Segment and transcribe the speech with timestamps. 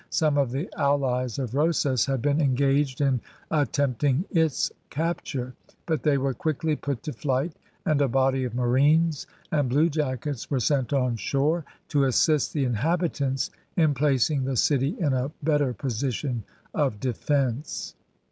[0.09, 5.53] Some of the allies of Rosas had been engaged in attempting its capture,
[5.85, 7.53] but they were quickly put to flight,
[7.85, 13.51] and a body of marines and bluejackets were sent on shore, to assist the inhabitants
[13.77, 17.93] in placing the city in a better position of defence.